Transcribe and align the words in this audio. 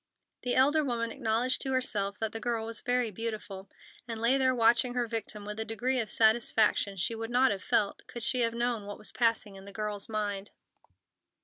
The 0.41 0.55
elder 0.55 0.83
woman 0.83 1.11
acknowledged 1.11 1.61
to 1.61 1.73
herself 1.73 2.17
that 2.17 2.31
the 2.31 2.39
girl 2.39 2.65
was 2.65 2.81
very 2.81 3.11
beautiful, 3.11 3.69
and 4.07 4.19
lay 4.19 4.35
there 4.35 4.55
watching 4.55 4.95
her 4.95 5.05
victim 5.05 5.45
with 5.45 5.59
a 5.59 5.63
degree 5.63 5.99
of 5.99 6.09
satisfaction 6.09 6.97
she 6.97 7.13
would 7.13 7.29
not 7.29 7.51
have 7.51 7.61
felt, 7.63 8.07
could 8.07 8.23
she 8.23 8.39
have 8.41 8.55
known 8.55 8.87
what 8.87 8.97
was 8.97 9.11
passing 9.11 9.53
in 9.53 9.65
the 9.65 9.71
girl's 9.71 10.09
mind. 10.09 10.49